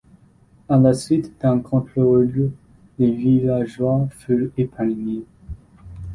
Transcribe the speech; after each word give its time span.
À 0.67 0.77
la 0.79 0.93
suite 0.95 1.39
d'un 1.39 1.59
contre-ordre, 1.59 2.49
les 2.97 3.11
villageois 3.11 4.07
furent 4.09 4.49
épargnés. 4.57 5.25